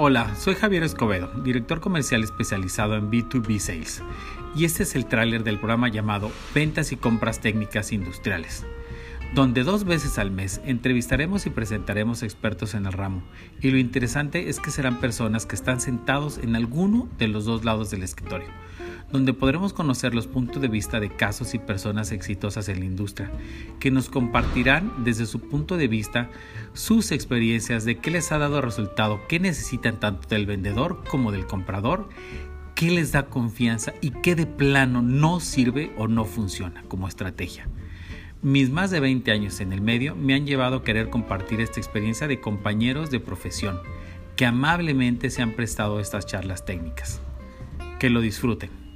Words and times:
Hola, 0.00 0.32
soy 0.36 0.54
Javier 0.54 0.84
Escobedo, 0.84 1.26
director 1.42 1.80
comercial 1.80 2.22
especializado 2.22 2.94
en 2.94 3.10
B2B 3.10 3.58
Sales, 3.58 4.00
y 4.54 4.64
este 4.64 4.84
es 4.84 4.94
el 4.94 5.06
tráiler 5.06 5.42
del 5.42 5.58
programa 5.58 5.88
llamado 5.88 6.30
Ventas 6.54 6.92
y 6.92 6.96
Compras 6.96 7.40
Técnicas 7.40 7.90
Industriales, 7.90 8.64
donde 9.34 9.64
dos 9.64 9.82
veces 9.82 10.20
al 10.20 10.30
mes 10.30 10.60
entrevistaremos 10.64 11.46
y 11.46 11.50
presentaremos 11.50 12.22
expertos 12.22 12.74
en 12.74 12.86
el 12.86 12.92
ramo, 12.92 13.24
y 13.60 13.72
lo 13.72 13.78
interesante 13.78 14.48
es 14.48 14.60
que 14.60 14.70
serán 14.70 15.00
personas 15.00 15.46
que 15.46 15.56
están 15.56 15.80
sentados 15.80 16.38
en 16.38 16.54
alguno 16.54 17.08
de 17.18 17.26
los 17.26 17.44
dos 17.44 17.64
lados 17.64 17.90
del 17.90 18.04
escritorio 18.04 18.46
donde 19.10 19.32
podremos 19.32 19.72
conocer 19.72 20.14
los 20.14 20.26
puntos 20.26 20.60
de 20.60 20.68
vista 20.68 21.00
de 21.00 21.14
casos 21.14 21.54
y 21.54 21.58
personas 21.58 22.12
exitosas 22.12 22.68
en 22.68 22.80
la 22.80 22.86
industria, 22.86 23.30
que 23.80 23.90
nos 23.90 24.08
compartirán 24.08 25.04
desde 25.04 25.26
su 25.26 25.40
punto 25.40 25.76
de 25.76 25.88
vista 25.88 26.30
sus 26.74 27.10
experiencias 27.10 27.84
de 27.84 27.98
qué 27.98 28.10
les 28.10 28.32
ha 28.32 28.38
dado 28.38 28.60
resultado, 28.60 29.20
qué 29.28 29.40
necesitan 29.40 29.98
tanto 29.98 30.28
del 30.28 30.46
vendedor 30.46 31.02
como 31.08 31.32
del 31.32 31.46
comprador, 31.46 32.08
qué 32.74 32.90
les 32.90 33.12
da 33.12 33.26
confianza 33.26 33.94
y 34.00 34.10
qué 34.10 34.34
de 34.34 34.46
plano 34.46 35.02
no 35.02 35.40
sirve 35.40 35.92
o 35.96 36.06
no 36.06 36.24
funciona 36.24 36.84
como 36.88 37.08
estrategia. 37.08 37.68
Mis 38.40 38.70
más 38.70 38.92
de 38.92 39.00
20 39.00 39.32
años 39.32 39.60
en 39.60 39.72
el 39.72 39.80
medio 39.80 40.14
me 40.14 40.34
han 40.34 40.46
llevado 40.46 40.76
a 40.76 40.84
querer 40.84 41.10
compartir 41.10 41.60
esta 41.60 41.80
experiencia 41.80 42.28
de 42.28 42.40
compañeros 42.40 43.10
de 43.10 43.18
profesión 43.18 43.80
que 44.36 44.46
amablemente 44.46 45.30
se 45.30 45.42
han 45.42 45.56
prestado 45.56 45.98
estas 45.98 46.24
charlas 46.24 46.64
técnicas. 46.64 47.20
Que 47.98 48.10
lo 48.10 48.20
disfruten. 48.20 48.87